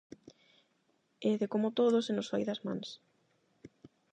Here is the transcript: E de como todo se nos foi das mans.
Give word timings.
E 1.29 1.31
de 1.41 1.47
como 1.53 1.67
todo 1.79 1.97
se 2.05 2.13
nos 2.17 2.29
foi 2.31 2.43
das 2.45 2.63
mans. 2.65 2.89